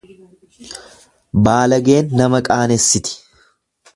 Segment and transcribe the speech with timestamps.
[1.47, 3.13] Baalageen nama qaanessiti.